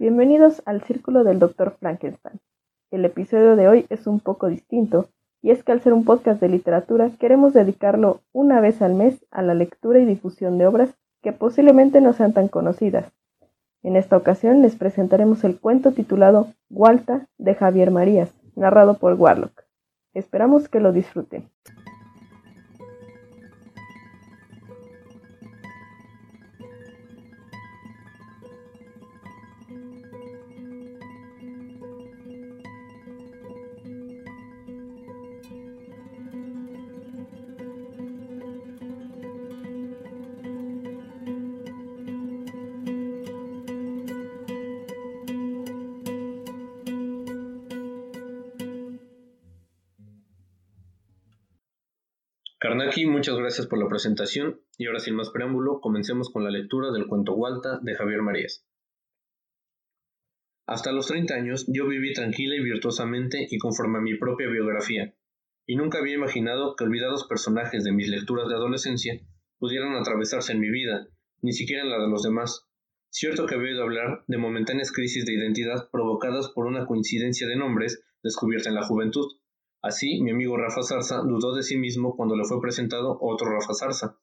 [0.00, 1.72] Bienvenidos al Círculo del Dr.
[1.80, 2.38] Frankenstein.
[2.92, 5.08] El episodio de hoy es un poco distinto,
[5.42, 9.26] y es que al ser un podcast de literatura queremos dedicarlo una vez al mes
[9.32, 13.10] a la lectura y difusión de obras que posiblemente no sean tan conocidas.
[13.82, 19.64] En esta ocasión les presentaremos el cuento titulado Gualta de Javier Marías, narrado por Warlock.
[20.14, 21.50] Esperamos que lo disfruten.
[53.06, 57.06] Muchas gracias por la presentación y ahora sin más preámbulo, comencemos con la lectura del
[57.06, 58.64] cuento Gualta de Javier Marías.
[60.66, 65.14] Hasta los 30 años yo viví tranquila y virtuosamente y conforme a mi propia biografía,
[65.66, 69.20] y nunca había imaginado que olvidados personajes de mis lecturas de adolescencia
[69.58, 71.08] pudieran atravesarse en mi vida,
[71.40, 72.68] ni siquiera en la de los demás.
[73.10, 77.56] Cierto que había oído hablar de momentáneas crisis de identidad provocadas por una coincidencia de
[77.56, 79.26] nombres descubierta en la juventud,
[79.80, 83.74] Así, mi amigo Rafa Zarza dudó de sí mismo cuando le fue presentado otro Rafa
[83.74, 84.18] Zarza.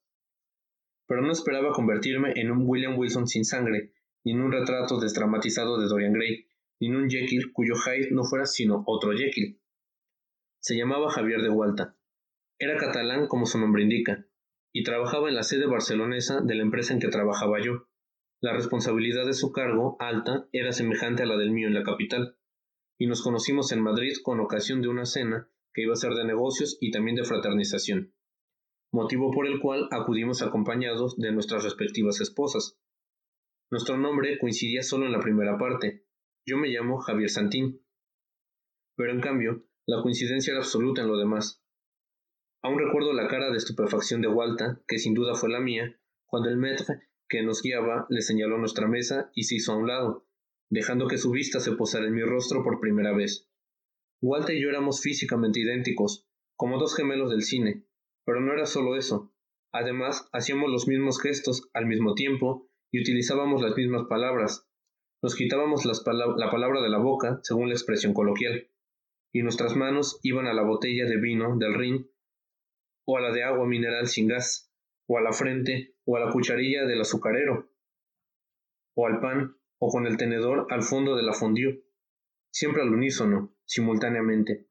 [1.07, 3.93] Pero no esperaba convertirme en un William Wilson sin sangre,
[4.25, 6.45] ni en un retrato desdramatizado de Dorian Gray,
[6.79, 9.61] ni en un Jekyll cuyo Hyde no fuera sino otro Jekyll.
[10.59, 11.95] Se llamaba Javier de Hualta.
[12.59, 14.25] Era catalán como su nombre indica,
[14.73, 17.87] y trabajaba en la sede barcelonesa de la empresa en que trabajaba yo.
[18.41, 22.35] La responsabilidad de su cargo, alta, era semejante a la del mío en la capital
[22.97, 26.25] y nos conocimos en Madrid con ocasión de una cena que iba a ser de
[26.25, 28.13] negocios y también de fraternización,
[28.91, 32.79] motivo por el cual acudimos acompañados de nuestras respectivas esposas.
[33.69, 36.05] Nuestro nombre coincidía solo en la primera parte.
[36.45, 37.81] Yo me llamo Javier Santín.
[38.95, 41.61] Pero en cambio, la coincidencia era absoluta en lo demás.
[42.61, 46.49] Aún recuerdo la cara de estupefacción de Walta, que sin duda fue la mía, cuando
[46.49, 50.25] el maître que nos guiaba le señaló nuestra mesa y se hizo a un lado,
[50.69, 53.49] dejando que su vista se posara en mi rostro por primera vez.
[54.21, 57.85] Walter y yo éramos físicamente idénticos, como dos gemelos del cine,
[58.25, 59.33] pero no era solo eso.
[59.71, 64.67] Además, hacíamos los mismos gestos al mismo tiempo y utilizábamos las mismas palabras.
[65.21, 68.69] Nos quitábamos la palabra de la boca, según la expresión coloquial,
[69.33, 72.09] y nuestras manos iban a la botella de vino del Rin,
[73.05, 74.71] o a la de agua mineral sin gas,
[75.07, 77.69] o a la frente, o a la cucharilla del azucarero,
[78.95, 81.83] o al pan, o con el tenedor al fondo de la fondue,
[82.51, 84.67] siempre al unísono, simultáneamente.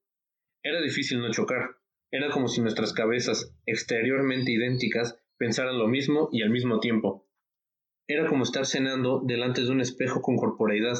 [0.62, 1.76] Era difícil no chocar,
[2.10, 7.28] era como si nuestras cabezas, exteriormente idénticas, pensaran lo mismo y al mismo tiempo.
[8.06, 10.96] Era como estar cenando delante de un espejo con corporeidad.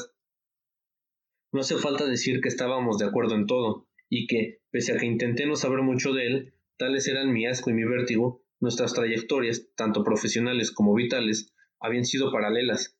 [1.53, 5.05] No hace falta decir que estábamos de acuerdo en todo, y que, pese a que
[5.05, 9.69] intenté no saber mucho de él, tales eran mi asco y mi vértigo, nuestras trayectorias,
[9.75, 12.94] tanto profesionales como vitales, habían sido paralelas,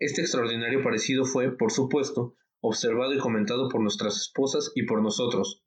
[0.00, 5.64] este extraordinario parecido fue, por supuesto, observado y comentado por nuestras esposas y por nosotros.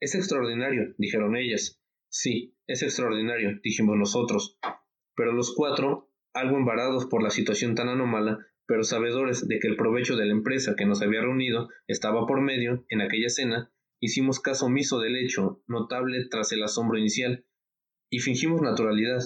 [0.00, 1.80] Es extraordinario, dijeron ellas.
[2.08, 4.58] Sí, es extraordinario, dijimos nosotros.
[5.16, 9.76] Pero los cuatro, algo embarados por la situación tan anómala, pero sabedores de que el
[9.76, 14.40] provecho de la empresa que nos había reunido estaba por medio, en aquella cena, hicimos
[14.40, 17.46] caso omiso del hecho, notable tras el asombro inicial,
[18.10, 19.20] y fingimos naturalidad.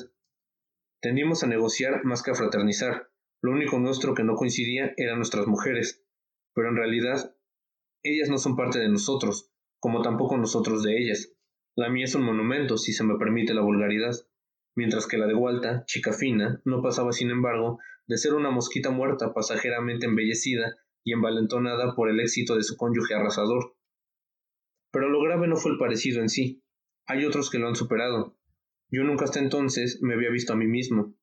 [1.01, 3.09] Tendimos a negociar más que a fraternizar,
[3.41, 6.05] lo único nuestro que no coincidía eran nuestras mujeres,
[6.55, 7.35] pero en realidad
[8.03, 9.51] ellas no son parte de nosotros,
[9.81, 11.33] como tampoco nosotros de ellas.
[11.77, 14.15] La mía es un monumento, si se me permite la vulgaridad,
[14.75, 18.91] mientras que la de Walta, chica fina, no pasaba, sin embargo, de ser una mosquita
[18.91, 23.77] muerta pasajeramente embellecida y envalentonada por el éxito de su cónyuge arrasador.
[24.91, 26.65] Pero lo grave no fue el parecido en sí.
[27.07, 28.37] Hay otros que lo han superado.
[28.91, 31.15] Yo nunca hasta entonces me había visto a mí mismo.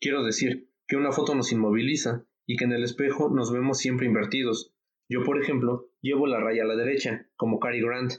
[0.00, 4.06] Quiero decir, que una foto nos inmoviliza y que en el espejo nos vemos siempre
[4.06, 4.72] invertidos.
[5.08, 8.12] Yo, por ejemplo, llevo la raya a la derecha, como Cary Grant,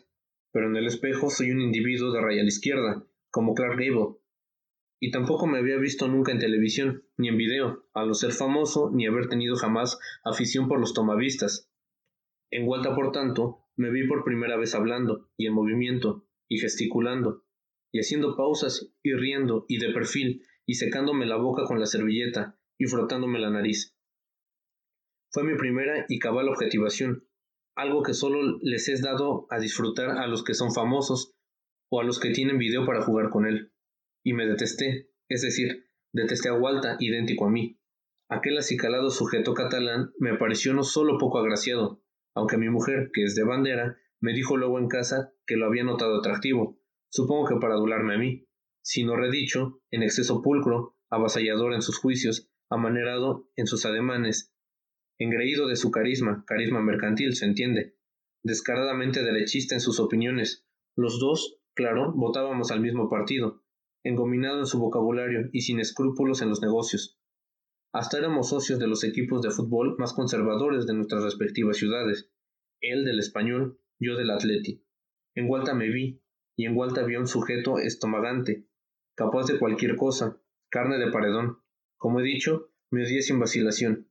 [0.51, 4.17] pero en el espejo soy un individuo de raya a la izquierda, como Clark Gable.
[4.99, 8.89] Y tampoco me había visto nunca en televisión, ni en video, a no ser famoso,
[8.93, 11.69] ni haber tenido jamás afición por los tomavistas.
[12.49, 17.43] En Gualta, por tanto, me vi por primera vez hablando, y en movimiento, y gesticulando,
[17.91, 22.59] y haciendo pausas, y riendo, y de perfil, y secándome la boca con la servilleta
[22.77, 23.95] y frotándome la nariz.
[25.31, 27.27] Fue mi primera y cabal objetivación,
[27.75, 31.33] algo que solo les es dado a disfrutar a los que son famosos
[31.89, 33.71] o a los que tienen video para jugar con él.
[34.23, 37.79] Y me detesté, es decir, detesté a Walta idéntico a mí.
[38.29, 42.03] Aquel acicalado sujeto catalán me pareció no solo poco agraciado,
[42.35, 45.83] aunque mi mujer, que es de bandera, me dijo luego en casa que lo había
[45.83, 46.77] notado atractivo,
[47.09, 48.46] supongo que para adularme a mí,
[48.87, 54.53] sino redicho, en exceso pulcro, avasallador en sus juicios, amanerado en sus ademanes,
[55.19, 57.97] engreído de su carisma, carisma mercantil, se entiende,
[58.43, 60.65] descaradamente derechista en sus opiniones.
[60.95, 63.61] Los dos, claro, votábamos al mismo partido,
[64.05, 67.19] engominado en su vocabulario y sin escrúpulos en los negocios.
[67.91, 72.31] Hasta éramos socios de los equipos de fútbol más conservadores de nuestras respectivas ciudades,
[72.79, 74.81] él del español, yo del atleti.
[75.35, 76.21] En Gualta me vi,
[76.55, 78.65] y en Gualta vi un sujeto estomagante,
[79.17, 81.57] capaz de cualquier cosa, carne de paredón.
[81.97, 84.07] Como he dicho, me odié sin vacilación.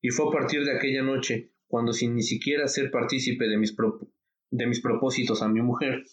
[0.00, 3.76] Y fue a partir de aquella noche, cuando sin ni siquiera ser partícipe de mis,
[4.50, 6.04] de mis propósitos a mi mujer,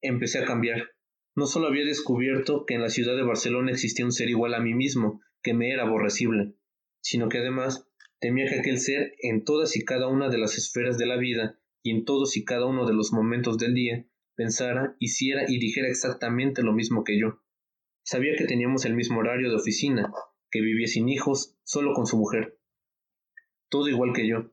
[0.00, 0.90] empecé a cambiar.
[1.34, 4.60] No solo había descubierto que en la ciudad de Barcelona existía un ser igual a
[4.60, 6.54] mí mismo, que me era aborrecible,
[7.00, 7.88] sino que además
[8.20, 11.58] temía que aquel ser en todas y cada una de las esferas de la vida
[11.82, 15.88] y en todos y cada uno de los momentos del día pensara, hiciera y dijera
[15.88, 17.40] exactamente lo mismo que yo.
[18.08, 20.12] Sabía que teníamos el mismo horario de oficina,
[20.52, 22.56] que vivía sin hijos, solo con su mujer.
[23.68, 24.52] Todo igual que yo.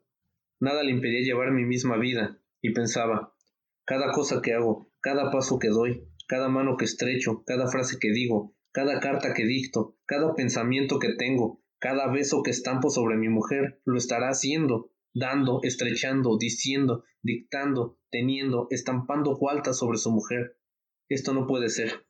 [0.60, 3.36] Nada le impedía llevar mi misma vida, y pensaba,
[3.86, 8.10] cada cosa que hago, cada paso que doy, cada mano que estrecho, cada frase que
[8.10, 13.30] digo, cada carta que dicto, cada pensamiento que tengo, cada beso que estampo sobre mi
[13.30, 20.58] mujer, lo estará haciendo, dando, estrechando, diciendo, dictando, teniendo, estampando vueltas sobre su mujer.
[21.08, 22.04] Esto no puede ser.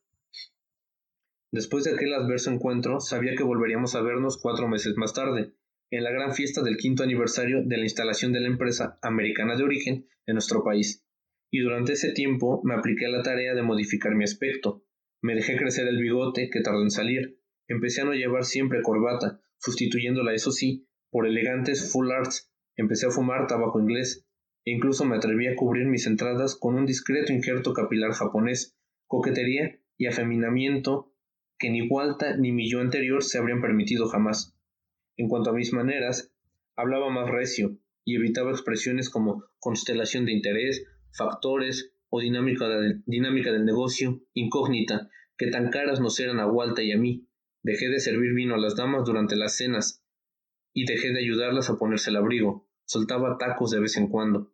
[1.54, 5.54] Después de aquel adverso encuentro, sabía que volveríamos a vernos cuatro meses más tarde,
[5.92, 9.64] en la gran fiesta del quinto aniversario de la instalación de la empresa americana de
[9.64, 11.06] origen en nuestro país.
[11.52, 14.84] Y durante ese tiempo me apliqué a la tarea de modificar mi aspecto.
[15.22, 17.38] Me dejé crecer el bigote, que tardó en salir.
[17.68, 22.52] Empecé a no llevar siempre corbata, sustituyéndola, eso sí, por elegantes full arts.
[22.76, 24.26] Empecé a fumar tabaco inglés,
[24.66, 28.76] e incluso me atreví a cubrir mis entradas con un discreto injerto capilar japonés,
[29.06, 31.13] coquetería y afeminamiento
[31.64, 34.54] que ni Walta ni mi yo anterior se habrían permitido jamás.
[35.16, 36.34] En cuanto a mis maneras,
[36.76, 42.68] hablaba más recio y evitaba expresiones como constelación de interés, factores o dinámica,
[43.06, 47.30] dinámica del negocio, incógnita, que tan caras nos eran a Walta y a mí.
[47.62, 50.04] Dejé de servir vino a las damas durante las cenas
[50.74, 52.68] y dejé de ayudarlas a ponerse el abrigo.
[52.84, 54.52] Soltaba tacos de vez en cuando.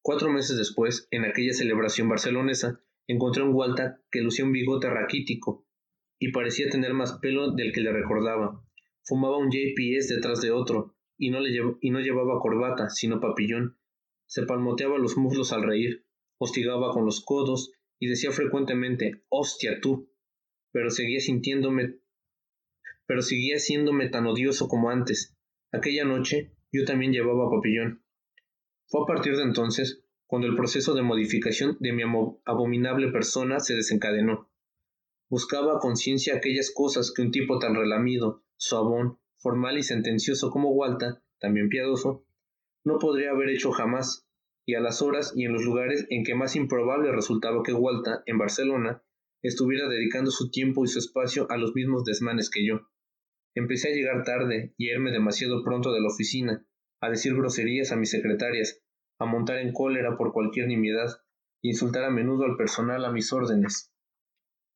[0.00, 5.66] Cuatro meses después, en aquella celebración barcelonesa, encontré un Walta que lucía un bigote raquítico
[6.18, 8.62] y parecía tener más pelo del que le recordaba.
[9.02, 13.78] Fumaba un JPS detrás de otro y no, llevaba corbata, sino papillón.
[14.26, 16.06] Se palmoteaba los muslos al reír,
[16.38, 20.10] hostigaba con los codos y decía frecuentemente hostia tú,
[20.72, 22.00] pero seguía sintiéndome
[23.06, 25.36] pero seguía siéndome tan odioso como antes.
[25.72, 28.04] Aquella noche yo también llevaba papillón.
[28.86, 32.04] Fue a partir de entonces cuando el proceso de modificación de mi
[32.44, 34.48] abominable persona se desencadenó.
[35.28, 40.70] Buscaba a conciencia aquellas cosas que un tipo tan relamido, suavón, formal y sentencioso como
[40.70, 42.24] Walta, también piadoso,
[42.84, 44.24] no podría haber hecho jamás,
[44.64, 48.22] y a las horas y en los lugares en que más improbable resultaba que Walta,
[48.24, 49.02] en Barcelona,
[49.42, 52.88] estuviera dedicando su tiempo y su espacio a los mismos desmanes que yo.
[53.56, 56.64] Empecé a llegar tarde y a irme demasiado pronto de la oficina,
[57.00, 58.80] a decir groserías a mis secretarias,
[59.20, 61.08] a montar en cólera por cualquier nimiedad,
[61.60, 63.92] insultar a menudo al personal a mis órdenes,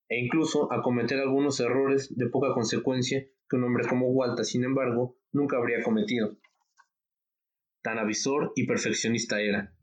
[0.09, 4.63] e incluso a cometer algunos errores de poca consecuencia que un hombre como Walta, sin
[4.63, 6.37] embargo, nunca habría cometido.
[7.83, 9.75] Tan avisor y perfeccionista era.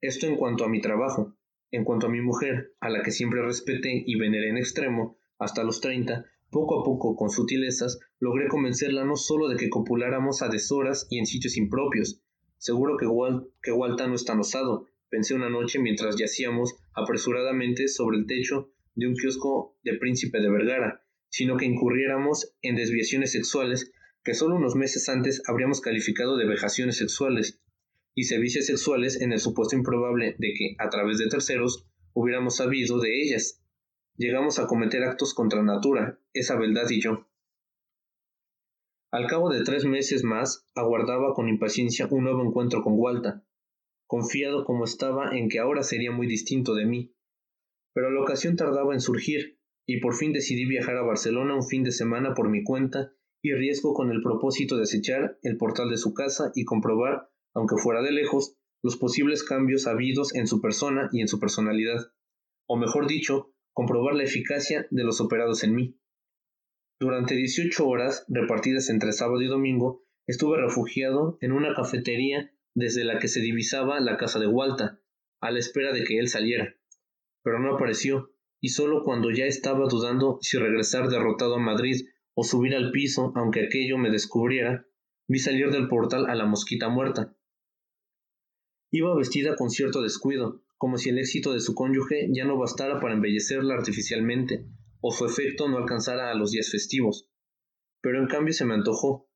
[0.00, 1.36] Esto en cuanto a mi trabajo.
[1.70, 5.64] En cuanto a mi mujer, a la que siempre respeté y veneré en extremo, hasta
[5.64, 10.48] los treinta, poco a poco, con sutilezas, logré convencerla no solo de que copuláramos a
[10.48, 12.22] deshoras y en sitios impropios,
[12.62, 13.08] Seguro que,
[13.60, 19.08] que Walta no está osado, pensé una noche mientras yacíamos apresuradamente sobre el techo de
[19.08, 23.90] un kiosco de Príncipe de Vergara, sino que incurriéramos en desviaciones sexuales
[24.22, 27.60] que solo unos meses antes habríamos calificado de vejaciones sexuales,
[28.14, 33.00] y servicios sexuales en el supuesto improbable de que, a través de terceros, hubiéramos sabido
[33.00, 33.60] de ellas.
[34.16, 37.26] Llegamos a cometer actos contra natura, esa verdad y yo.
[39.12, 43.44] Al cabo de tres meses más, aguardaba con impaciencia un nuevo encuentro con Walta,
[44.06, 47.14] confiado como estaba en que ahora sería muy distinto de mí.
[47.92, 51.82] Pero la ocasión tardaba en surgir, y por fin decidí viajar a Barcelona un fin
[51.82, 55.98] de semana por mi cuenta y riesgo con el propósito de acechar el portal de
[55.98, 61.10] su casa y comprobar, aunque fuera de lejos, los posibles cambios habidos en su persona
[61.12, 62.00] y en su personalidad,
[62.66, 65.98] o mejor dicho, comprobar la eficacia de los operados en mí
[67.02, 73.18] Durante 18 horas, repartidas entre sábado y domingo, estuve refugiado en una cafetería desde la
[73.18, 75.00] que se divisaba la casa de Walta,
[75.40, 76.76] a la espera de que él saliera.
[77.42, 78.30] Pero no apareció,
[78.60, 83.32] y solo cuando ya estaba dudando si regresar derrotado a Madrid o subir al piso,
[83.34, 84.86] aunque aquello me descubriera,
[85.26, 87.36] vi salir del portal a la mosquita muerta.
[88.92, 93.00] Iba vestida con cierto descuido, como si el éxito de su cónyuge ya no bastara
[93.00, 94.68] para embellecerla artificialmente,
[95.02, 97.28] o su efecto no alcanzara a los días festivos.
[98.00, 99.28] Pero en cambio se me antojó,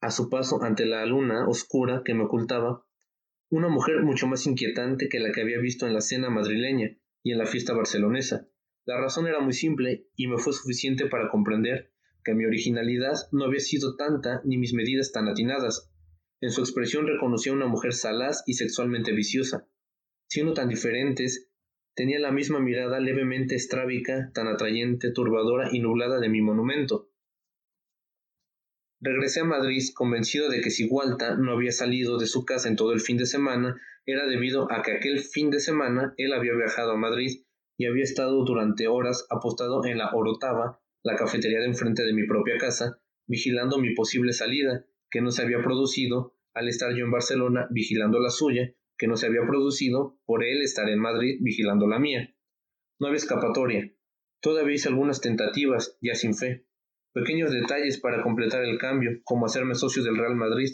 [0.00, 2.84] a su paso ante la luna oscura que me ocultaba,
[3.50, 7.32] una mujer mucho más inquietante que la que había visto en la cena madrileña y
[7.32, 8.48] en la fiesta barcelonesa.
[8.86, 11.92] La razón era muy simple y me fue suficiente para comprender
[12.24, 15.90] que mi originalidad no había sido tanta ni mis medidas tan atinadas.
[16.40, 19.68] En su expresión reconocí a una mujer salaz y sexualmente viciosa.
[20.28, 21.50] Siendo tan diferentes,
[21.94, 27.08] tenía la misma mirada levemente estrábica, tan atrayente, turbadora y nublada de mi monumento.
[29.00, 32.76] Regresé a Madrid convencido de que si Walta no había salido de su casa en
[32.76, 36.54] todo el fin de semana, era debido a que aquel fin de semana él había
[36.54, 37.42] viajado a Madrid
[37.76, 42.26] y había estado durante horas apostado en la Orotava, la cafetería de enfrente de mi
[42.26, 47.10] propia casa, vigilando mi posible salida, que no se había producido, al estar yo en
[47.10, 51.86] Barcelona vigilando la suya, que no se había producido por él estar en Madrid vigilando
[51.86, 52.34] la mía.
[52.98, 53.92] No había escapatoria.
[54.40, 56.66] Todavía hice algunas tentativas, ya sin fe.
[57.12, 60.70] Pequeños detalles para completar el cambio, como hacerme socio del Real Madrid,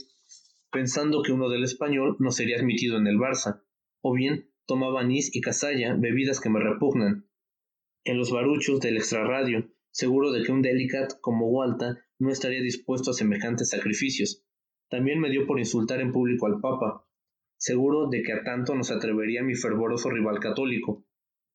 [0.70, 3.62] pensando que uno del español no sería admitido en el Barça,
[4.00, 7.28] o bien tomaba anís y casalla, bebidas que me repugnan.
[8.04, 13.10] En los baruchos del extrarradio, seguro de que un delicat como Walta no estaría dispuesto
[13.10, 14.44] a semejantes sacrificios.
[14.88, 17.06] También me dio por insultar en público al Papa,
[17.60, 21.04] seguro de que a tanto nos atrevería mi fervoroso rival católico.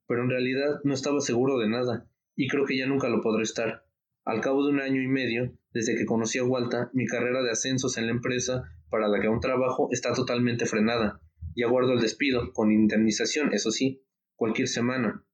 [0.07, 3.41] Pero en realidad no estaba seguro de nada, y creo que ya nunca lo podré
[3.41, 3.83] estar.
[4.23, 7.49] Al cabo de un año y medio, desde que conocí a Walta, mi carrera de
[7.49, 11.21] ascensos en la empresa para la que aún trabajo está totalmente frenada,
[11.55, 14.03] y aguardo el despido, con indemnización, eso sí,
[14.35, 15.25] cualquier semana.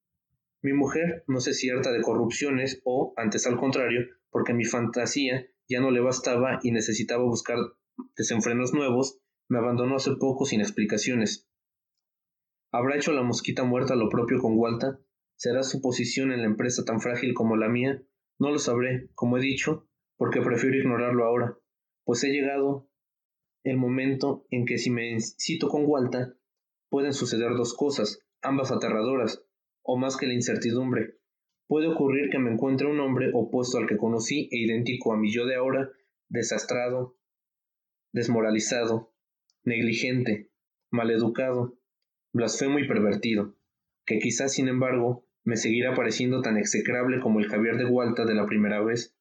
[0.61, 5.81] Mi mujer no se cierta de corrupciones o, antes al contrario, porque mi fantasía ya
[5.81, 7.57] no le bastaba y necesitaba buscar
[8.15, 9.19] desenfrenos nuevos,
[9.51, 11.45] me abandonó hace poco sin explicaciones.
[12.71, 15.01] ¿Habrá hecho la mosquita muerta lo propio con Walta?
[15.35, 18.01] ¿Será su posición en la empresa tan frágil como la mía?
[18.39, 21.57] No lo sabré, como he dicho, porque prefiero ignorarlo ahora,
[22.05, 22.89] pues he llegado
[23.65, 26.33] el momento en que si me cito con Walta,
[26.89, 29.43] pueden suceder dos cosas, ambas aterradoras,
[29.81, 31.17] o más que la incertidumbre.
[31.67, 35.29] Puede ocurrir que me encuentre un hombre opuesto al que conocí e idéntico a mi
[35.29, 35.91] yo de ahora,
[36.29, 37.17] desastrado,
[38.13, 39.10] desmoralizado,
[39.63, 40.49] negligente,
[40.91, 41.77] maleducado,
[42.33, 43.55] blasfemo y pervertido,
[44.05, 48.35] que quizás sin embargo me seguirá pareciendo tan execrable como el Javier de Gualta de
[48.35, 49.15] la primera vez.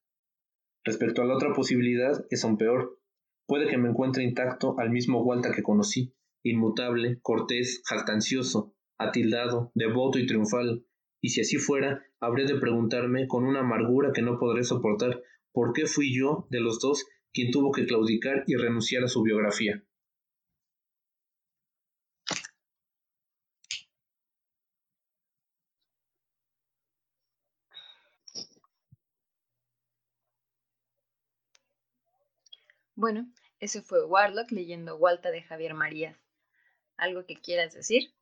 [0.84, 2.98] Respecto a la otra posibilidad, es aún peor.
[3.46, 10.18] Puede que me encuentre intacto al mismo Gualta que conocí, inmutable, cortés, jactancioso, atildado, devoto
[10.18, 10.84] y triunfal,
[11.22, 15.72] y si así fuera, habré de preguntarme con una amargura que no podré soportar por
[15.72, 19.84] qué fui yo, de los dos, quien tuvo que claudicar y renunciar a su biografía.
[33.00, 36.18] Bueno, ese fue Warlock leyendo Walta de Javier Marías.
[36.98, 38.12] ¿Algo que quieras decir?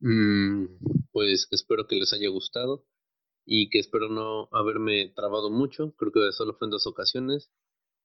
[0.00, 0.66] Mm,
[1.10, 2.84] pues espero que les haya gustado
[3.46, 5.94] y que espero no haberme trabado mucho.
[5.96, 7.50] Creo que solo fue en dos ocasiones.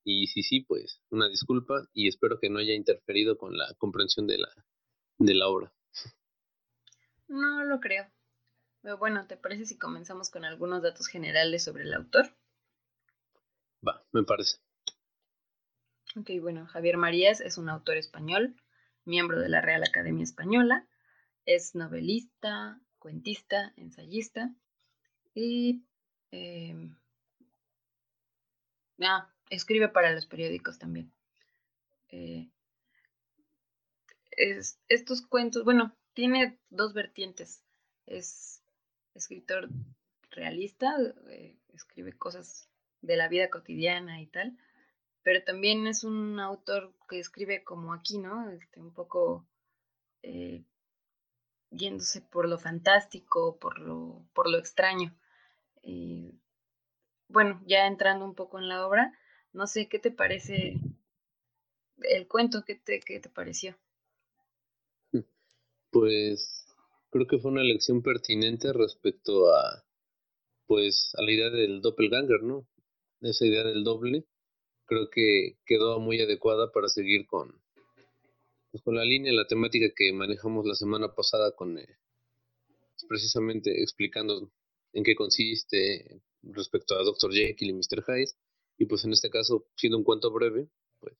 [0.05, 4.27] Y sí, sí, pues una disculpa y espero que no haya interferido con la comprensión
[4.27, 4.47] de la,
[5.17, 5.73] de la obra.
[7.27, 8.09] No lo creo.
[8.81, 12.33] Pero bueno, ¿te parece si comenzamos con algunos datos generales sobre el autor?
[13.85, 14.64] Va, me parece.
[16.17, 18.55] Ok, bueno, Javier Marías es un autor español,
[19.03, 20.87] miembro de la Real Academia Española,
[21.45, 24.55] es novelista, cuentista, ensayista
[25.33, 25.83] y
[26.31, 26.95] em,
[29.01, 31.11] ah, escribe para los periódicos también.
[32.09, 32.49] Eh,
[34.87, 37.61] estos cuentos, bueno, tiene dos vertientes.
[38.05, 38.61] Es
[39.13, 39.67] escritor
[40.31, 40.95] realista,
[41.29, 42.69] eh, escribe cosas
[43.01, 44.57] de la vida cotidiana y tal,
[45.25, 48.47] pero también es un autor que escribe como aquí, ¿no?
[48.51, 49.43] Este, un poco
[50.21, 50.63] eh,
[51.71, 55.17] yéndose por lo fantástico, por lo, por lo extraño.
[57.27, 59.17] bueno, ya entrando un poco en la obra,
[59.51, 60.79] no sé qué te parece
[61.97, 63.75] el cuento, qué te, qué te pareció.
[65.89, 66.67] Pues
[67.09, 69.83] creo que fue una lección pertinente respecto a
[70.67, 72.67] pues a la idea del doppelganger, ¿no?
[73.21, 74.27] Esa idea del doble,
[74.85, 77.61] creo que quedó muy adecuada para seguir con,
[78.71, 81.97] pues, con la línea, la temática que manejamos la semana pasada con eh,
[83.07, 84.51] precisamente explicando
[84.93, 87.31] en qué consiste respecto a Dr.
[87.33, 88.03] Jekyll y Mr.
[88.05, 88.31] Hyde.
[88.77, 90.67] Y pues en este caso, siendo un cuento breve,
[90.99, 91.15] pues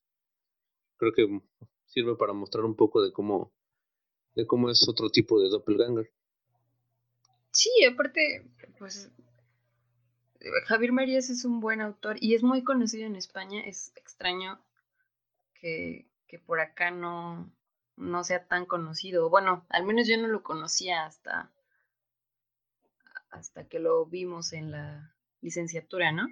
[0.98, 1.42] creo que
[1.86, 3.54] sirve para mostrar un poco de cómo,
[4.34, 6.12] de cómo es otro tipo de doppelganger.
[7.52, 8.46] Sí, aparte,
[8.78, 9.10] pues
[10.66, 13.62] Javier Marías es un buen autor y es muy conocido en España.
[13.66, 14.60] Es extraño
[15.54, 17.52] que, que por acá no,
[17.98, 19.30] no sea tan conocido.
[19.30, 21.52] Bueno, al menos yo no lo conocía hasta,
[23.30, 26.28] hasta que lo vimos en la licenciatura, ¿no?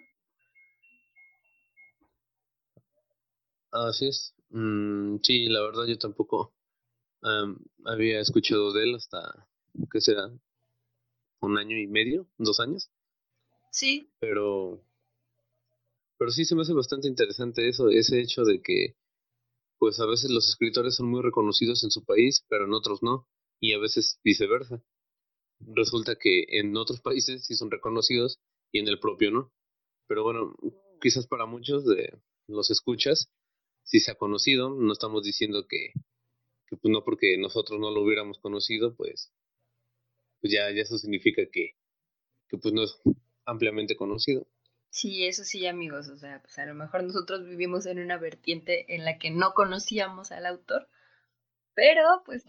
[3.72, 4.36] Así es.
[4.50, 6.54] Mm, sí, la verdad yo tampoco
[7.86, 9.48] había escuchado de él hasta,
[9.92, 10.30] ¿qué será?
[11.40, 12.28] ¿Un año y medio?
[12.38, 12.92] ¿Dos años?
[13.74, 14.08] Sí.
[14.20, 14.86] Pero,
[16.18, 18.96] pero sí se me hace bastante interesante eso, ese hecho de que,
[19.80, 23.28] pues a veces los escritores son muy reconocidos en su país, pero en otros no,
[23.60, 24.84] y a veces viceversa.
[25.60, 28.40] Resulta que en otros países sí son reconocidos
[28.72, 29.52] y en el propio no.
[30.08, 30.56] Pero bueno,
[31.02, 32.14] quizás para muchos de
[32.48, 33.32] los escuchas
[33.84, 35.94] si se ha conocido, no estamos diciendo que,
[36.68, 39.34] que pues no porque nosotros no lo hubiéramos conocido, pues,
[40.42, 41.72] pues ya, ya eso significa que,
[42.48, 42.84] que pues no
[43.46, 44.48] ampliamente conocido.
[44.90, 48.94] Sí, eso sí, amigos, o sea, pues a lo mejor nosotros vivimos en una vertiente
[48.94, 50.88] en la que no conocíamos al autor,
[51.74, 52.46] pero pues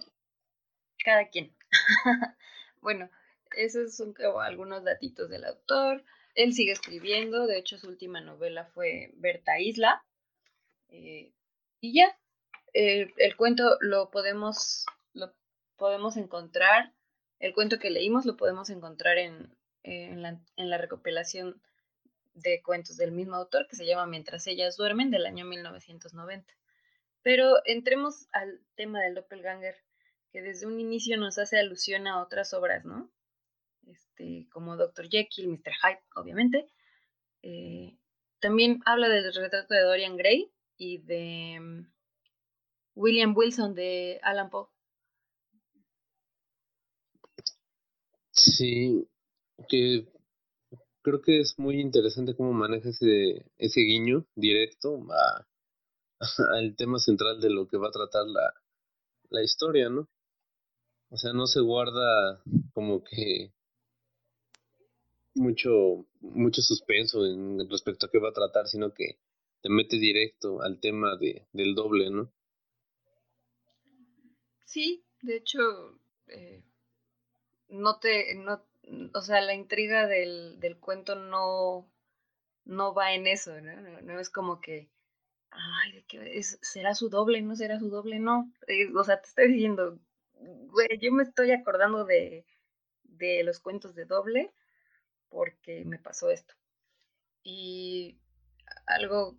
[1.03, 1.57] cada quien.
[2.83, 3.09] bueno,
[3.57, 6.05] esos son como algunos datitos del autor.
[6.35, 10.05] Él sigue escribiendo, de hecho su última novela fue Berta Isla,
[10.89, 11.33] eh,
[11.81, 12.19] y ya,
[12.75, 15.33] el cuento lo podemos, lo
[15.77, 16.93] podemos encontrar,
[17.39, 21.61] el cuento que leímos lo podemos encontrar en, en, la, en la recopilación
[22.35, 26.53] de cuentos del mismo autor que se llama Mientras ellas duermen del año 1990.
[27.23, 29.77] Pero entremos al tema del doppelganger,
[30.33, 33.11] que desde un inicio nos hace alusión a otras obras, ¿no?
[33.87, 35.09] Este, como Dr.
[35.09, 35.73] Jekyll, Mr.
[35.81, 36.67] Hyde, obviamente.
[37.43, 37.97] Eh,
[38.41, 41.87] también habla del retrato de Dorian Gray, y de mm,
[42.95, 44.69] William Wilson de Alan Poe.
[48.31, 49.09] Sí,
[49.69, 50.07] que
[51.03, 55.47] creo que es muy interesante cómo maneja ese, ese guiño directo a,
[56.57, 58.53] al tema central de lo que va a tratar la,
[59.31, 60.09] la historia, ¿no?
[61.11, 63.53] O sea, no se guarda como que
[65.35, 69.19] mucho, mucho suspenso en respecto a qué va a tratar, sino que
[69.63, 72.33] te mete directo al tema de, del doble, ¿no?
[74.65, 75.61] Sí, de hecho,
[76.29, 76.63] eh,
[77.69, 78.63] no te, no,
[79.15, 81.91] o sea, la intriga del, del cuento no,
[82.65, 84.01] no va en eso, ¿no?
[84.03, 84.91] No, es como que,
[85.51, 87.43] ay, qué es, ¿será su doble?
[87.43, 88.19] ¿No será su doble?
[88.19, 89.99] No, eh, o sea, te estoy diciendo,
[90.33, 92.47] güey, yo me estoy acordando de,
[93.05, 94.53] de los cuentos de doble
[95.29, 96.55] porque me pasó esto.
[97.43, 98.19] Y
[98.87, 99.37] algo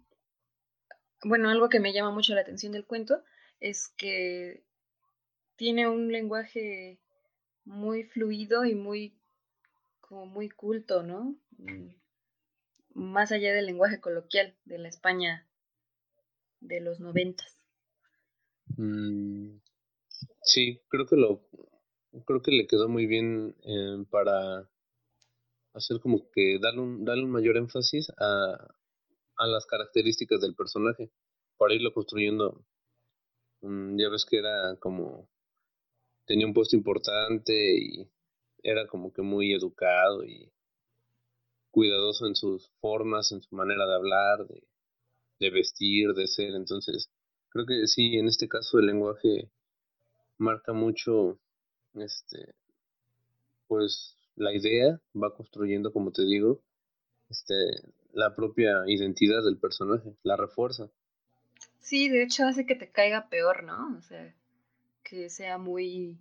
[1.25, 3.23] bueno, algo que me llama mucho la atención del cuento
[3.59, 4.63] es que
[5.55, 6.99] tiene un lenguaje
[7.63, 9.17] muy fluido y muy
[10.07, 11.35] como muy culto, ¿no?
[11.57, 11.89] Mm,
[12.93, 15.47] más allá del lenguaje coloquial de la España
[16.61, 17.61] de los noventas.
[18.77, 19.57] Mm,
[20.41, 21.47] sí, creo que lo
[22.25, 24.69] creo que le quedó muy bien eh, para
[25.73, 28.75] hacer como que darle un, darle un mayor énfasis a,
[29.37, 31.11] a las características del personaje
[31.57, 32.65] para irlo construyendo.
[33.61, 35.29] Mm, ya ves que era como
[36.25, 38.09] tenía un puesto importante y
[38.65, 40.51] era como que muy educado y
[41.69, 44.47] cuidadoso en sus formas, en su manera de hablar,
[45.39, 46.55] de, vestir, de ser.
[46.55, 47.11] Entonces,
[47.49, 49.51] creo que sí, en este caso el lenguaje
[50.37, 51.39] marca mucho,
[51.93, 52.55] este,
[53.67, 56.61] pues la idea va construyendo, como te digo,
[57.29, 57.53] este,
[58.13, 60.89] la propia identidad del personaje, la refuerza.
[61.79, 63.95] Sí, de hecho hace que te caiga peor, ¿no?
[63.97, 64.33] O sea,
[65.03, 66.17] que sea muy,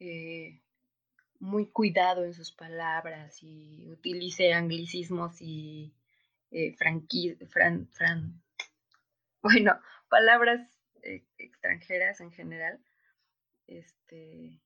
[0.00, 0.60] eh,
[1.40, 5.94] muy cuidado en sus palabras y utilice anglicismos y
[6.50, 7.06] eh, fran,
[7.92, 8.42] fran,
[9.42, 10.60] bueno, palabras
[11.02, 12.80] eh, extranjeras en general.
[13.66, 14.60] Este,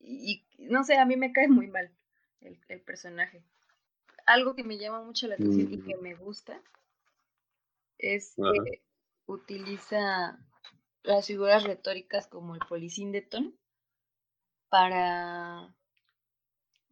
[0.00, 1.90] y, no sé, a mí me cae muy mal
[2.40, 3.44] el, el personaje
[4.26, 6.60] algo que me llama mucho la atención y que me gusta
[7.98, 8.82] es que
[9.26, 10.38] utiliza
[11.02, 13.56] las figuras retóricas como el polisíndeton
[14.72, 15.76] para,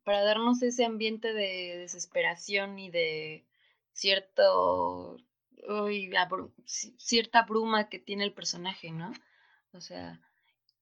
[0.05, 3.47] para darnos ese ambiente de desesperación y de
[3.95, 5.17] cierto
[6.99, 9.13] cierta bruma que tiene el personaje, ¿no?
[9.73, 10.21] O sea,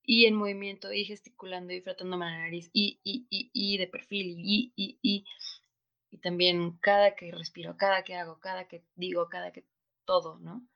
[0.02, 4.34] y en movimiento, y gesticulando, y frotándome la nariz, y, y, y, y de perfil,
[4.36, 5.24] y, y, y,
[6.10, 9.64] y también cada que respiro, cada que hago, cada que digo, cada que
[10.04, 10.66] todo, ¿no?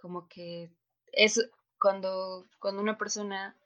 [0.00, 0.70] Como que
[1.10, 3.56] es cuando, cuando una persona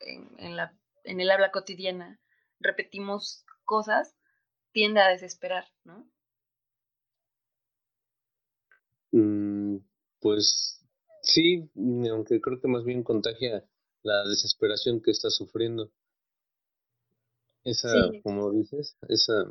[0.00, 0.77] en, en, la,
[1.08, 2.20] en el habla cotidiana
[2.60, 4.14] repetimos cosas,
[4.72, 6.08] tiende a desesperar, ¿no?
[9.12, 9.78] Mm,
[10.20, 10.84] pues
[11.22, 11.70] sí,
[12.10, 13.64] aunque creo que más bien contagia
[14.02, 15.90] la desesperación que está sufriendo.
[17.64, 19.44] Esa, como dices, esa,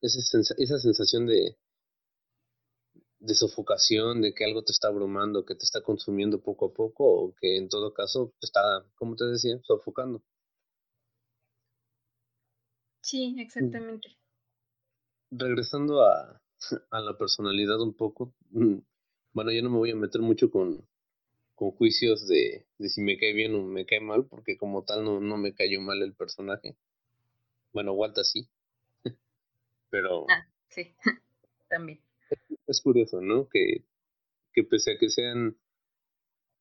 [0.00, 1.56] esa, esa sensación de,
[3.20, 7.04] de sofocación, de que algo te está abrumando, que te está consumiendo poco a poco,
[7.04, 8.60] o que en todo caso te está,
[8.94, 10.22] como te decía, sofocando.
[13.10, 13.40] Sí, mm.
[13.40, 14.16] exactamente.
[15.32, 16.40] Regresando a,
[16.90, 18.78] a la personalidad un poco, mm,
[19.32, 20.86] bueno, yo no me voy a meter mucho con,
[21.56, 25.04] con juicios de, de si me cae bien o me cae mal, porque como tal
[25.04, 26.76] no, no me cayó mal el personaje.
[27.72, 28.48] Bueno, Walter sí.
[29.90, 30.26] Pero...
[30.30, 30.94] Ah, sí,
[31.68, 32.00] también.
[32.68, 33.48] Es curioso, ¿no?
[33.48, 33.84] Que,
[34.52, 35.56] que pese a que sean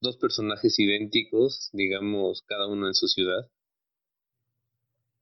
[0.02, 3.52] dos personajes idénticos, digamos, cada uno en su ciudad.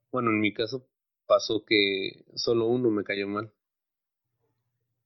[0.10, 0.88] Bueno, en mi caso
[1.28, 3.52] pasó que solo uno me cayó mal.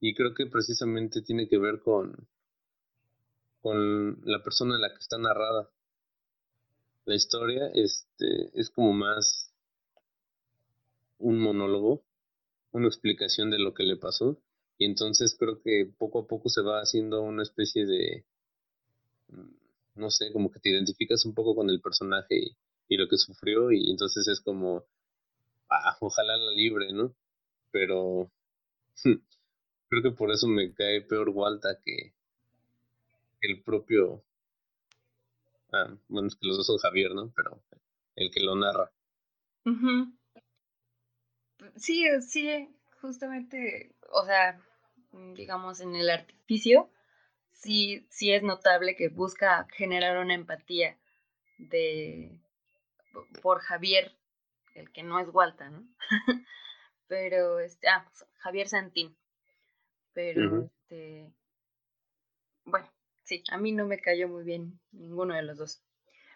[0.00, 2.26] Y creo que precisamente tiene que ver con,
[3.60, 5.68] con la persona en la que está narrada.
[7.04, 9.52] La historia este, es como más
[11.18, 12.02] un monólogo,
[12.72, 14.38] una explicación de lo que le pasó.
[14.78, 18.24] Y entonces creo que poco a poco se va haciendo una especie de,
[19.94, 22.56] no sé, como que te identificas un poco con el personaje y,
[22.88, 24.84] y lo que sufrió y entonces es como,
[25.72, 27.14] ah, ojalá la libre, ¿no?
[27.70, 28.30] Pero
[29.88, 32.14] creo que por eso me cae peor Walta que
[33.42, 34.24] el propio.
[35.72, 37.32] Ah, bueno, es que los dos son Javier, ¿no?
[37.34, 37.62] Pero
[38.16, 38.92] el que lo narra.
[41.76, 42.68] Sí, sí,
[43.00, 44.60] justamente, o sea,
[45.34, 46.90] digamos en el artificio,
[47.52, 50.98] sí, sí es notable que busca generar una empatía
[51.58, 52.40] de
[53.42, 54.12] por Javier,
[54.74, 55.86] el que no es Walta, ¿no?
[57.06, 58.08] Pero este, ah,
[58.38, 59.16] Javier Santín.
[60.14, 61.32] Pero, este,
[62.64, 62.86] bueno,
[63.24, 65.82] sí, a mí no me cayó muy bien ninguno de los dos.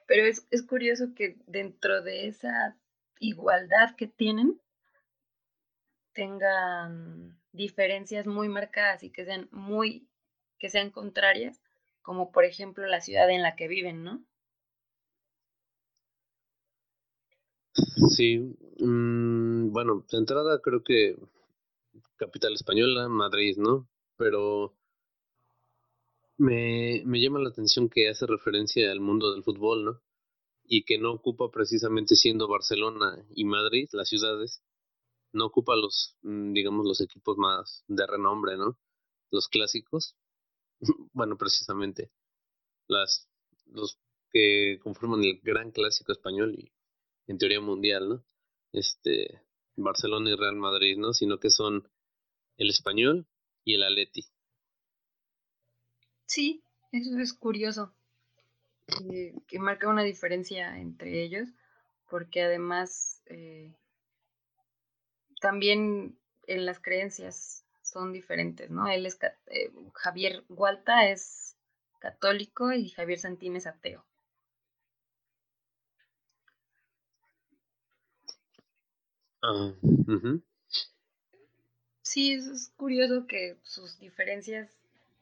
[0.07, 2.77] Pero es, es curioso que dentro de esa
[3.19, 4.61] igualdad que tienen,
[6.13, 10.09] tengan diferencias muy marcadas y que sean muy,
[10.59, 11.61] que sean contrarias,
[12.03, 14.25] como por ejemplo la ciudad en la que viven, ¿no?
[17.97, 18.39] Sí,
[18.79, 21.17] mm, bueno, de entrada creo que
[22.17, 23.89] capital española, Madrid, ¿no?
[24.17, 24.77] Pero
[26.37, 30.03] me, me llama la atención que hace referencia al mundo del fútbol, ¿no?
[30.65, 34.63] Y que no ocupa precisamente siendo Barcelona y Madrid, las ciudades,
[35.33, 38.79] no ocupa los, mm, digamos, los equipos más de renombre, ¿no?
[39.31, 40.17] Los clásicos.
[41.15, 42.11] bueno, precisamente,
[42.89, 43.29] las,
[43.67, 43.99] los
[44.31, 46.71] que conforman el gran clásico español y
[47.27, 48.25] en teoría mundial, ¿no?
[48.73, 49.41] Este,
[49.77, 51.13] Barcelona y Real Madrid, ¿no?
[51.13, 51.89] Sino que son
[52.57, 53.27] el español
[53.65, 54.27] y el Atleti.
[56.27, 56.63] Sí,
[56.93, 57.93] eso es curioso,
[59.47, 61.49] que marca una diferencia entre ellos,
[62.09, 63.75] porque además eh,
[65.41, 68.89] también en las creencias son diferentes, ¿no?
[68.89, 71.57] Él es eh, Javier Gualta es
[71.99, 74.05] católico y Javier Santín es ateo.
[79.43, 79.73] Ah,
[82.01, 84.71] Sí, es curioso que sus diferencias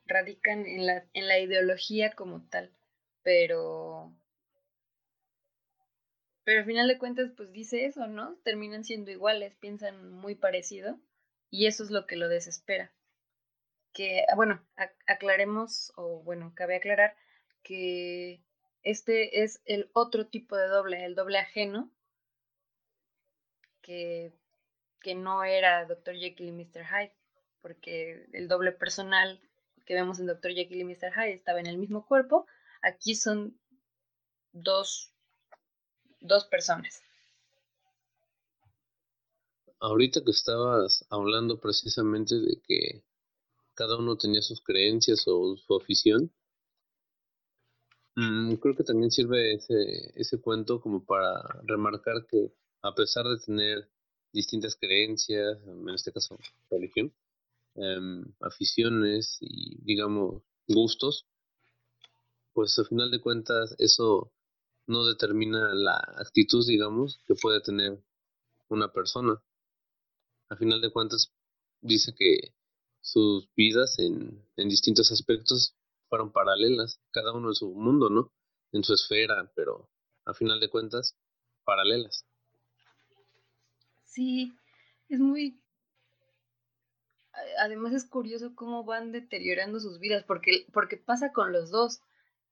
[0.07, 2.71] radican en la, en la ideología como tal,
[3.25, 4.13] pero
[6.45, 8.37] pero al final de cuentas pues dice eso, ¿no?
[8.45, 10.99] Terminan siendo iguales, piensan muy parecido
[11.51, 12.93] y eso es lo que lo desespera.
[13.93, 14.61] Que, ah, bueno,
[15.07, 17.17] aclaremos, o bueno, cabe aclarar
[17.63, 18.43] que
[18.83, 21.91] este es el otro tipo de doble, el doble ajeno,
[23.85, 24.33] que
[25.05, 26.17] que no era Dr.
[26.17, 26.83] Jekyll y Mr.
[26.83, 27.15] Hyde,
[27.61, 29.39] porque el doble personal
[29.85, 30.53] que vemos en Dr.
[30.53, 31.13] Jekyll y Mr.
[31.13, 32.47] Hyde estaba en el mismo cuerpo,
[32.83, 33.61] aquí son
[34.53, 35.13] dos,
[36.21, 37.03] dos personas.
[39.79, 43.05] Ahorita que estabas hablando precisamente de que
[43.75, 46.33] cada uno tenía sus creencias o su afición,
[48.17, 53.39] mm, creo que también sirve ese, ese cuento como para remarcar que a pesar de
[53.39, 53.89] tener
[54.31, 56.37] distintas creencias, en este caso
[56.71, 57.15] religión,
[57.77, 61.27] em, aficiones y digamos gustos,
[62.53, 64.31] pues al final de cuentas eso
[64.87, 67.99] no determina la actitud, digamos, que puede tener
[68.69, 69.43] una persona.
[70.51, 71.33] Al final de cuentas
[71.81, 72.55] dice que
[73.01, 75.75] sus vidas en, en distintos aspectos
[76.11, 78.31] fueron paralelas, cada uno en su mundo, ¿no?
[78.73, 79.89] En su esfera, pero
[80.27, 81.17] a final de cuentas
[81.65, 82.27] paralelas.
[84.15, 84.57] Sí,
[85.09, 85.61] es muy...
[87.59, 92.01] Además es curioso cómo van deteriorando sus vidas, porque, porque pasa con los dos.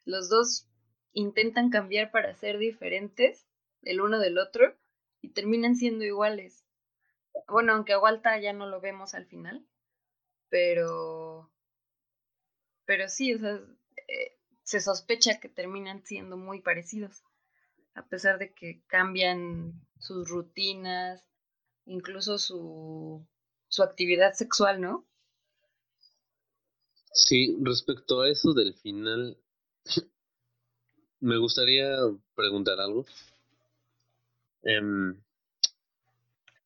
[0.04, 0.66] Los dos
[1.12, 3.46] intentan cambiar para ser diferentes
[3.82, 4.76] el uno del otro
[5.20, 6.64] y terminan siendo iguales.
[7.46, 9.64] Bueno, aunque a Walta ya no lo vemos al final,
[10.48, 11.48] pero...
[12.86, 13.60] Pero sí, o sea,
[14.08, 17.22] eh, se sospecha que terminan siendo muy parecidos,
[17.94, 21.24] a pesar de que cambian sus rutinas,
[21.86, 23.26] incluso su,
[23.68, 25.06] su actividad sexual, ¿no?
[27.12, 29.36] Sí, respecto a eso del final,
[31.20, 31.96] me gustaría
[32.34, 33.04] preguntar algo.
[34.62, 35.20] Em,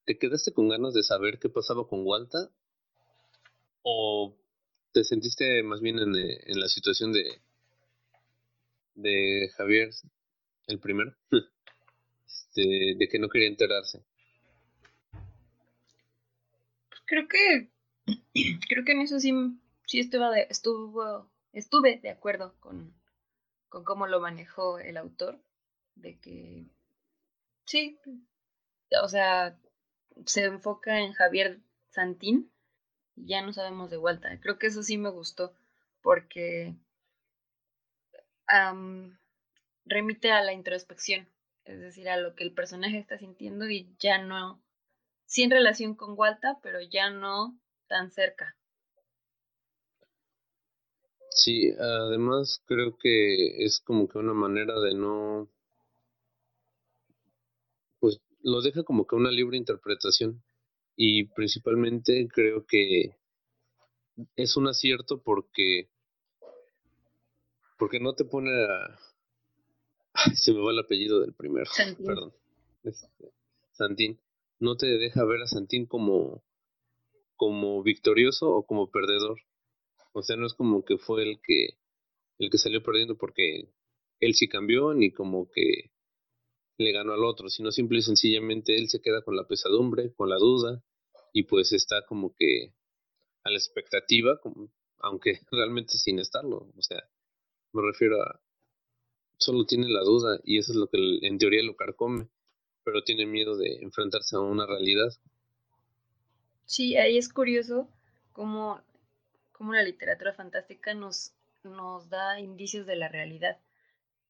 [0.05, 2.51] ¿Te quedaste con ganas de saber qué pasaba con Walta?
[3.83, 4.37] ¿O
[4.93, 7.41] te sentiste más bien en, eh, en la situación de,
[8.95, 9.91] de Javier,
[10.69, 11.13] el primero?
[12.27, 14.05] este, de que no quería enterarse
[17.07, 17.71] creo que
[18.69, 19.33] creo que en eso sí,
[19.87, 22.95] sí estuve de, estuvo, estuve de acuerdo con,
[23.69, 25.41] con cómo lo manejó el autor,
[25.95, 26.67] de que
[27.65, 27.99] sí,
[29.03, 29.59] o sea,
[30.27, 32.53] se enfoca en Javier Santín
[33.15, 34.39] y ya no sabemos de vuelta.
[34.41, 35.55] Creo que eso sí me gustó
[36.03, 36.75] porque
[39.85, 41.29] remite a la introspección,
[41.65, 44.63] es decir, a lo que el personaje está sintiendo y ya no
[45.27, 47.59] sí en relación con Walta, pero ya no
[47.89, 48.57] tan cerca.
[51.31, 55.51] Sí, además creo que es como que una manera de no,
[58.01, 60.43] pues lo deja como que una libre interpretación.
[60.97, 63.19] Y principalmente creo que
[64.35, 65.91] es un acierto porque
[67.79, 68.99] porque no te pone a
[70.35, 71.71] se me va el apellido del primero
[72.03, 72.33] perdón.
[72.83, 73.31] Este,
[73.73, 74.19] Santín
[74.59, 76.43] no te deja ver a Santín como,
[77.37, 79.39] como victorioso o como perdedor.
[80.13, 81.79] O sea, no es como que fue el que,
[82.39, 83.69] el que salió perdiendo porque
[84.21, 85.91] él sí cambió, ni como que
[86.79, 90.29] le ganó al otro, sino simple y sencillamente él se queda con la pesadumbre, con
[90.29, 90.83] la duda,
[91.33, 92.75] y pues está como que
[93.45, 94.41] a la expectativa,
[94.99, 96.73] aunque realmente sin estarlo.
[96.77, 97.03] O sea,
[97.73, 98.41] me refiero a
[99.39, 102.31] solo tiene la duda y eso es lo que en teoría lo carcome
[102.87, 105.09] pero tiene miedo de enfrentarse a una realidad.
[106.67, 107.89] Sí, ahí es curioso
[108.33, 108.81] cómo,
[109.51, 111.33] cómo la literatura fantástica nos,
[111.65, 113.59] nos da indicios de la realidad,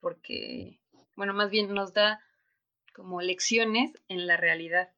[0.01, 0.79] porque,
[1.17, 2.23] bueno, más bien nos da
[2.95, 4.91] como lecciones en la realidad,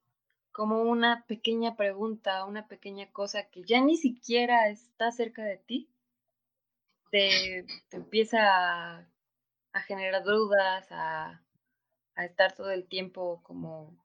[0.52, 5.88] como una pequeña pregunta, una pequeña cosa que ya ni siquiera está cerca de ti,
[7.10, 9.08] te, te empieza a,
[9.72, 11.42] a generar dudas, a,
[12.18, 13.96] a estar todo el tiempo como,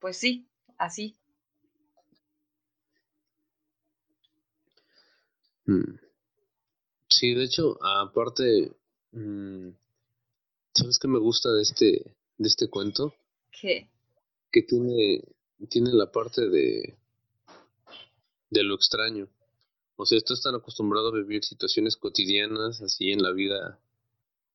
[0.00, 1.16] pues sí, así.
[5.66, 6.00] Mm.
[7.08, 8.72] Sí, de hecho, aparte,
[9.12, 9.68] mm,
[10.74, 13.14] ¿sabes qué me gusta de este, de este cuento?
[13.52, 13.88] ¿Qué?
[14.50, 15.22] Que tiene,
[15.68, 16.98] tiene la parte de,
[18.50, 19.28] de lo extraño.
[19.94, 23.78] O sea, estás tan acostumbrado a vivir situaciones cotidianas, así en la vida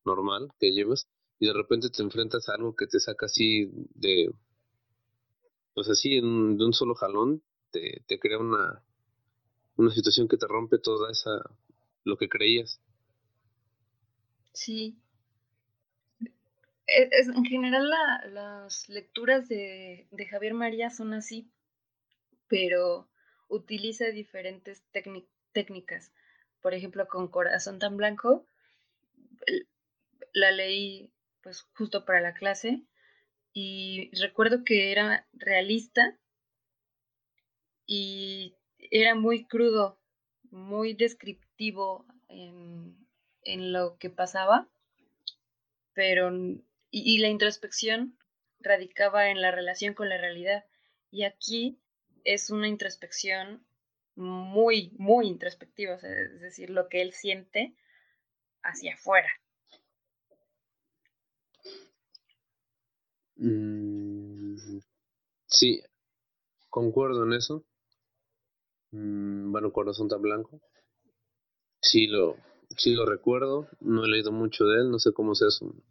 [0.04, 1.08] normal que llevas,
[1.40, 4.32] y de repente te enfrentas a algo que te saca así de,
[5.74, 8.82] pues así, en, de un solo jalón, te, te crea una,
[9.76, 11.42] una situación que te rompe toda esa,
[12.04, 12.82] lo que creías.
[14.54, 14.98] Sí.
[16.88, 17.90] E, es, en general
[18.32, 21.52] las lecturas de, de, Javier María son así,
[22.48, 23.10] pero
[23.50, 24.84] utiliza diferentes
[25.52, 26.14] técnicas.
[26.62, 28.48] Por ejemplo, con Corazón tan Blanco,
[30.34, 31.12] la leí
[31.46, 32.82] pues justo para la clase
[33.54, 36.18] y recuerdo que era realista
[37.86, 40.00] y era muy crudo,
[40.50, 42.98] muy descriptivo en,
[43.72, 44.68] lo que pasaba,
[45.94, 46.32] pero
[46.90, 48.18] y, la introspección
[48.60, 50.66] radicaba en la relación con la realidad
[51.12, 51.78] y aquí
[52.24, 53.64] es una introspección
[54.16, 57.76] muy, muy introspectiva, es decir, lo que él siente
[58.64, 59.30] hacia afuera.
[63.38, 64.80] Mm,
[65.48, 65.82] Sí,
[66.70, 67.66] concuerdo en eso.
[68.92, 70.60] Mm, bueno, Corazón tan blanco.
[71.82, 72.36] Sí lo,
[72.78, 75.82] sí lo recuerdo, no he leído mucho de él, no sé cómo sea su,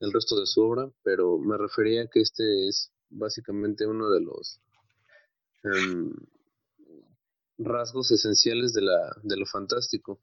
[0.00, 4.20] el resto de su obra, pero me refería a que este es básicamente uno de
[4.20, 4.60] los
[5.64, 6.12] em,
[7.58, 10.20] rasgos esenciales de, la, de lo fantástico,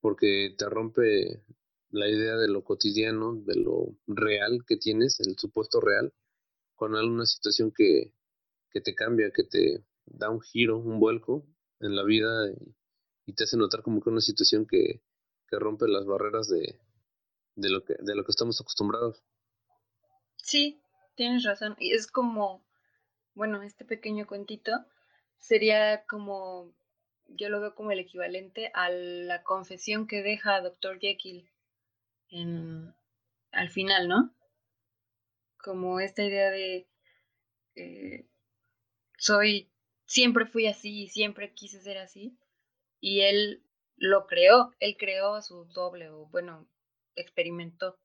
[0.00, 1.42] porque te rompe
[1.90, 6.12] la idea de lo cotidiano, de lo real que tienes, el supuesto real,
[6.74, 8.14] con alguna situación que,
[8.70, 11.46] que te cambia, que te da un giro, un vuelco
[11.80, 12.50] en la vida
[13.26, 15.02] y, te hace notar como que una situación que,
[15.46, 16.80] que rompe las barreras de,
[17.54, 19.22] de, lo que, de lo que estamos acostumbrados.
[20.36, 20.82] Sí,
[21.14, 21.76] tienes razón.
[21.78, 22.66] Y es como,
[23.34, 24.72] bueno, este pequeño cuentito
[25.38, 26.74] sería como,
[27.28, 30.98] yo lo veo como el equivalente a la confesión que deja Dr.
[30.98, 31.48] Jekyll
[32.32, 34.34] al final, ¿no?
[35.58, 36.88] Como esta idea de
[37.74, 38.26] eh,
[39.18, 39.70] soy,
[40.06, 42.38] siempre fui así y siempre quise ser así.
[43.00, 43.62] Y él
[43.96, 46.66] lo creó, él creó a su doble, o bueno,
[47.14, 47.98] experimentó.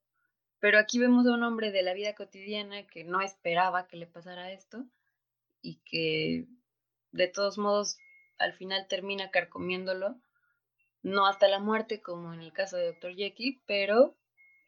[0.58, 4.06] Pero aquí vemos a un hombre de la vida cotidiana que no esperaba que le
[4.06, 4.84] pasara esto
[5.62, 6.46] y que
[7.12, 7.98] de todos modos
[8.38, 10.20] al final termina carcomiéndolo,
[11.06, 13.14] no hasta la muerte como en el caso de Dr.
[13.14, 14.16] Jekyll, pero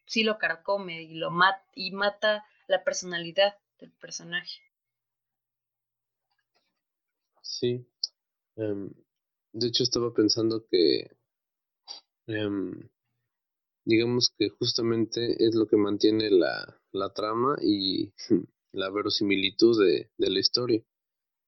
[0.06, 4.60] sí lo carcome y lo mata y mata la personalidad del personaje.
[7.42, 7.84] Sí.
[8.54, 8.88] Em,
[9.52, 11.10] de hecho estaba pensando que
[12.28, 12.88] em,
[13.84, 18.12] digamos que justamente es lo que mantiene la, la trama y
[18.72, 20.84] la verosimilitud de, de, la historia,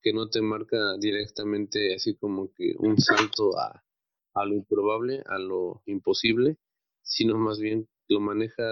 [0.02, 3.84] que no te marca directamente así como que un salto a,
[4.34, 6.56] a lo improbable, a lo imposible,
[7.02, 8.62] sino más bien lo maneja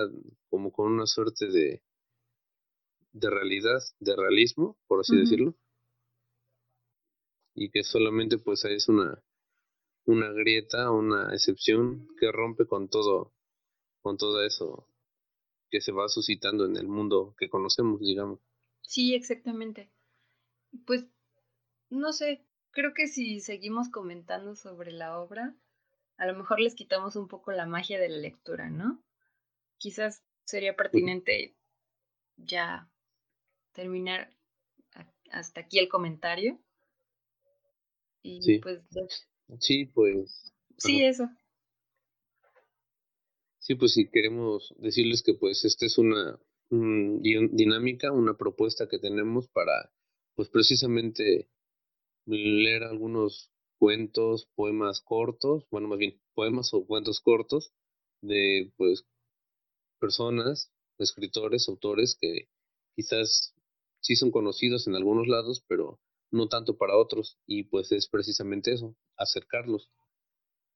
[0.51, 1.83] como con una suerte de,
[3.13, 5.55] de realidad, de realismo, por así decirlo,
[7.55, 9.23] y que solamente pues es una,
[10.07, 13.33] una grieta, una excepción que rompe con todo
[14.01, 14.89] con todo eso
[15.71, 18.41] que se va suscitando en el mundo que conocemos, digamos.
[18.83, 19.91] Sí, exactamente.
[20.87, 21.05] Pues,
[21.91, 25.55] no sé, creo que si seguimos comentando sobre la obra,
[26.17, 29.03] a lo mejor les quitamos un poco la magia de la lectura, ¿no?
[29.79, 31.57] Quizás sería pertinente
[32.37, 32.91] ya
[33.73, 34.31] terminar
[35.31, 36.59] hasta aquí el comentario.
[38.23, 38.59] Y sí.
[38.59, 38.83] pues...
[39.61, 40.53] Sí, pues...
[40.77, 41.29] Sí, eso.
[43.59, 46.39] Sí, pues si queremos decirles que pues esta es una
[46.71, 49.93] dinámica, una propuesta que tenemos para
[50.35, 51.49] pues precisamente
[52.29, 57.73] leer algunos cuentos, poemas cortos, bueno, más bien poemas o cuentos cortos
[58.21, 59.05] de pues
[60.01, 62.49] personas, escritores, autores que
[62.95, 63.55] quizás
[64.01, 68.73] sí son conocidos en algunos lados, pero no tanto para otros y pues es precisamente
[68.73, 69.91] eso, acercarlos.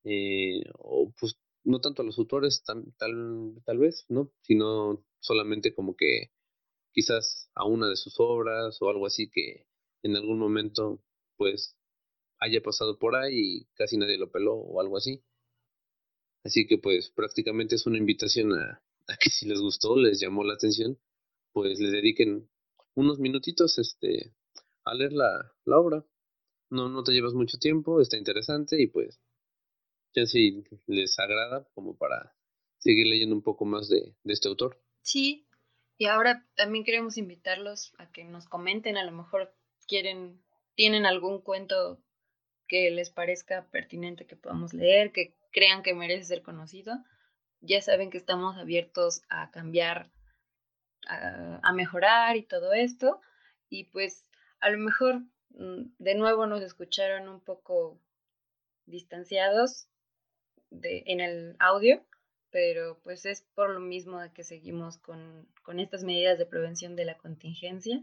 [0.04, 4.32] Eh, o pues no tanto a los autores tal, tal vez, ¿no?
[4.42, 6.32] Sino solamente como que
[6.92, 9.66] quizás a una de sus obras o algo así que
[10.02, 11.00] en algún momento
[11.42, 11.76] pues
[12.38, 15.24] haya pasado por ahí y casi nadie lo peló o algo así.
[16.44, 20.44] Así que pues prácticamente es una invitación a, a que si les gustó, les llamó
[20.44, 21.00] la atención,
[21.52, 22.48] pues le dediquen
[22.94, 24.32] unos minutitos este,
[24.84, 26.04] a leer la, la obra.
[26.70, 29.20] No, no te llevas mucho tiempo, está interesante y pues
[30.14, 32.36] ya si les agrada como para
[32.78, 34.80] seguir leyendo un poco más de, este autor.
[35.02, 35.48] Sí,
[35.98, 39.52] y ahora también queremos invitarlos a que nos comenten, a lo mejor
[39.86, 40.40] quieren,
[40.74, 42.02] tienen algún cuento
[42.66, 46.94] que les parezca pertinente que podamos leer, que crean que merece ser conocido.
[47.60, 50.10] Ya saben que estamos abiertos a cambiar,
[51.06, 53.20] a, mejorar y todo esto.
[53.68, 54.28] Y pues
[54.60, 58.00] a lo mejor mm, de nuevo nos escucharon un poco
[58.86, 59.88] distanciados
[60.70, 62.02] en el audio,
[62.50, 66.96] pero pues es por lo mismo de que seguimos con, con estas medidas de prevención
[66.96, 68.02] de la contingencia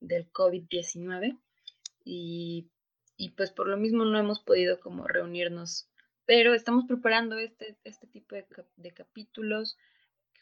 [0.00, 1.38] del COVID-19
[2.04, 2.70] y,
[3.16, 5.88] y, pues por lo mismo no hemos podido como reunirnos,
[6.26, 8.46] pero estamos preparando este, este tipo de,
[8.76, 9.76] de capítulos,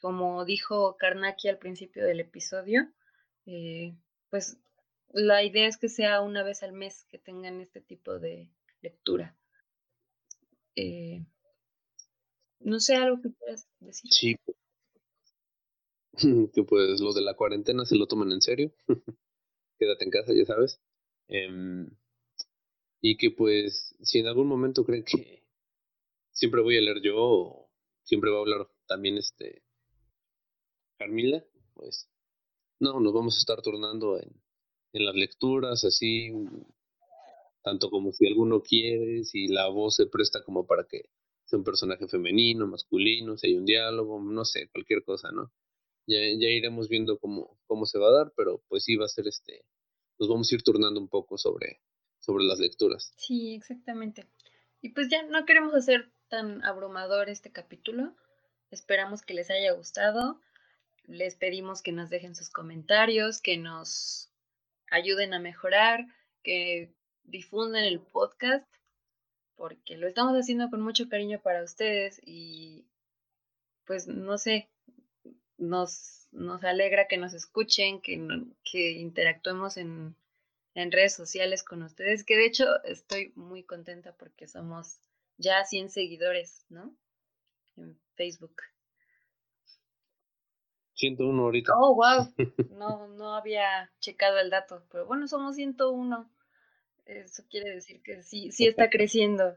[0.01, 2.89] como dijo Karnaki al principio del episodio,
[3.47, 3.95] eh,
[4.31, 4.59] pues
[5.13, 8.51] la idea es que sea una vez al mes que tengan este tipo de
[8.81, 9.37] lectura.
[10.75, 11.25] Eh,
[12.61, 14.11] no sé, algo que quieras decir.
[14.11, 14.37] Sí.
[16.53, 18.71] Que pues lo de la cuarentena se lo toman en serio.
[19.79, 20.79] Quédate en casa, ya sabes.
[21.33, 21.91] Em,
[23.01, 25.43] y que pues si en algún momento creen que
[26.33, 27.71] siempre voy a leer yo o
[28.05, 29.63] siempre va a hablar también este
[30.99, 32.09] Carmila, pues
[32.81, 34.31] No, nos vamos a estar turnando en,
[34.95, 36.33] en las lecturas, así,
[37.63, 41.03] tanto como si alguno quiere, si la voz se presta como para que
[41.45, 45.53] sea un personaje femenino, masculino, si hay un diálogo, no sé, cualquier cosa, ¿no?
[46.07, 49.09] Ya, ya iremos viendo cómo, cómo se va a dar, pero pues sí va a
[49.09, 49.65] ser este,
[50.23, 51.81] nos vamos a ir turnando un poco sobre,
[52.21, 53.13] sobre las lecturas.
[53.17, 54.29] Sí, exactamente.
[54.81, 58.15] Y pues ya no queremos hacer tan abrumador este capítulo.
[58.71, 60.41] Esperamos que les haya gustado.
[61.07, 64.31] Les pedimos que nos dejen sus comentarios, que nos
[64.93, 66.07] ayuden a mejorar,
[66.45, 66.95] que
[67.25, 68.73] difundan el podcast,
[69.57, 72.87] porque lo estamos haciendo con mucho cariño para ustedes y
[73.87, 74.71] pues no sé,
[75.59, 78.19] nos, nos alegra que nos escuchen, que,
[78.65, 80.17] que interactuemos en,
[80.75, 84.99] en redes sociales con ustedes, que de hecho estoy muy contenta porque somos
[85.37, 86.95] ya 100 seguidores, ¿no?
[87.77, 88.63] En Facebook.
[90.95, 91.73] 101 ahorita.
[91.77, 92.33] Oh, wow.
[92.71, 96.31] No, no había checado el dato, pero bueno, somos 101.
[97.07, 99.57] Eso quiere decir que sí, sí está creciendo.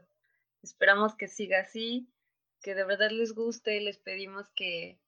[0.62, 2.08] Esperamos que siga así,
[2.62, 3.80] que de verdad les guste.
[3.80, 4.98] Les pedimos que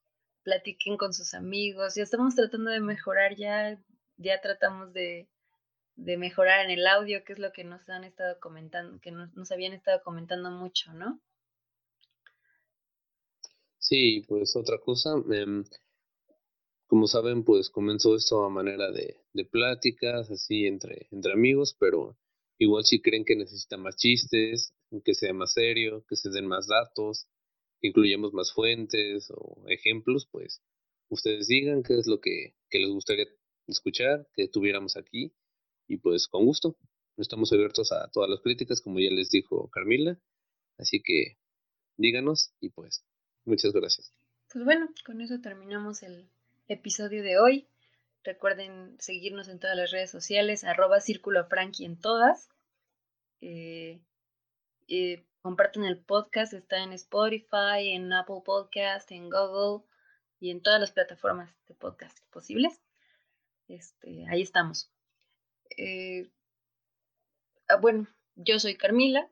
[0.48, 1.94] platiquen con sus amigos.
[1.94, 3.78] Ya estamos tratando de mejorar, ya,
[4.16, 5.28] ya tratamos de,
[5.96, 9.52] de mejorar en el audio, que es lo que nos han estado comentando, que nos,
[9.52, 11.20] habían estado comentando mucho, ¿no?
[13.78, 15.64] Sí, pues otra cosa, eh,
[16.86, 22.16] como saben, pues comenzó esto a manera de, de pláticas, así entre, entre amigos, pero
[22.56, 24.72] igual si creen que necesita más chistes,
[25.04, 27.26] que sea más serio, que se den más datos,
[27.80, 30.62] incluyamos más fuentes o ejemplos, pues
[31.08, 33.26] ustedes digan qué es lo que, que les gustaría
[33.66, 35.32] escuchar, que tuviéramos aquí,
[35.86, 36.76] y pues con gusto.
[37.16, 40.18] Estamos abiertos a todas las críticas, como ya les dijo Carmila,
[40.76, 41.36] así que
[41.96, 43.04] díganos y pues
[43.44, 44.12] muchas gracias.
[44.52, 46.28] Pues bueno, con eso terminamos el,
[46.68, 47.66] episodio de hoy.
[48.24, 52.48] Recuerden seguirnos en todas las redes sociales, arroba círculo frankie en todas.
[53.40, 54.00] Eh,
[54.88, 59.82] eh, comparten el podcast, está en Spotify, en Apple Podcast, en Google
[60.40, 62.82] y en todas las plataformas de podcast posibles.
[63.66, 64.92] Este, ahí estamos.
[65.78, 66.28] Eh,
[67.66, 69.26] ah, bueno, yo soy Carmila.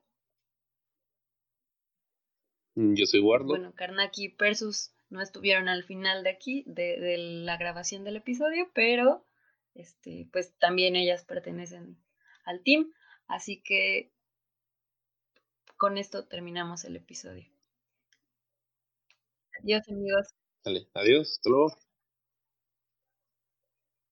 [2.76, 3.48] Yo soy Guardo.
[3.48, 9.26] Bueno, Karnaki versus no estuvieron al final de aquí, de, la grabación del episodio, pero
[9.74, 12.02] este, pues también ellas pertenecen
[12.46, 12.90] al team.
[13.26, 14.15] Así que
[15.77, 17.47] con esto terminamos el episodio.
[19.62, 20.29] Adiós amigos.
[20.64, 21.86] Dale, adiós, hasta luego.